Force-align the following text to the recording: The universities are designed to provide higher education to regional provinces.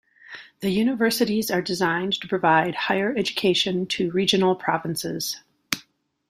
The 0.61 0.71
universities 0.71 1.51
are 1.51 1.61
designed 1.61 2.19
to 2.21 2.27
provide 2.27 2.73
higher 2.73 3.13
education 3.15 3.85
to 3.89 4.09
regional 4.09 4.55
provinces. 4.55 5.43